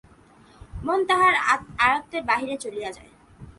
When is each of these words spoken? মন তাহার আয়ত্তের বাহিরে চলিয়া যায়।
মন 0.85 0.99
তাহার 1.09 1.33
আয়ত্তের 1.85 2.23
বাহিরে 2.23 2.55
চলিয়া 2.57 2.89
যায়। 2.91 3.11